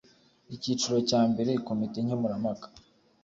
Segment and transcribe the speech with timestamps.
[0.55, 2.67] icyiciro cya mbere komite nkemurampaka